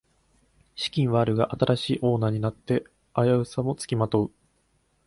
[0.75, 4.31] 資金はあるが新しいオーナーになって危うさもつきまとう